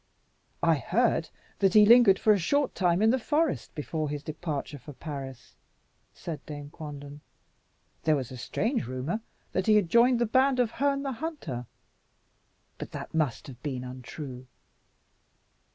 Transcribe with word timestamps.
"I 0.63 0.77
heard 0.77 1.29
that 1.59 1.75
he 1.75 1.85
lingered 1.85 2.17
for 2.17 2.33
a 2.33 2.39
short 2.39 2.73
time 2.73 3.03
in 3.03 3.11
the 3.11 3.19
forest 3.19 3.75
before 3.75 4.09
his 4.09 4.23
departure 4.23 4.79
for 4.79 4.93
Paris," 4.93 5.53
said 6.11 6.43
Dame 6.47 6.71
Quanden. 6.71 7.21
"There 8.05 8.15
was 8.15 8.31
a 8.31 8.35
strange 8.37 8.87
rumour 8.87 9.21
that 9.51 9.67
he 9.67 9.75
had 9.75 9.89
joined 9.91 10.17
the 10.17 10.25
band 10.25 10.59
of 10.59 10.71
Herne 10.71 11.03
the 11.03 11.11
Hunter. 11.11 11.67
But 12.79 12.93
that 12.93 13.13
must 13.13 13.45
have 13.45 13.61
been 13.61 13.83
untrue." 13.83 14.47